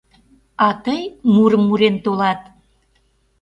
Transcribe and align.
А 0.65 0.67
тый 0.83 1.01
мурым 1.33 1.63
мурен 1.67 1.95
толат. 2.03 2.41